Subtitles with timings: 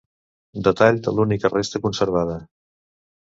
[0.67, 2.39] Detall de l'única resta conservada.